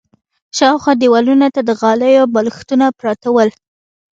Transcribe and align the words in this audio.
شاوخوا 0.57 0.93
دېوالونو 1.01 1.47
ته 1.55 1.61
د 1.63 1.69
غالیو 1.81 2.31
بالښتونه 2.33 2.85
پراته 2.99 3.29
ول. 3.33 3.49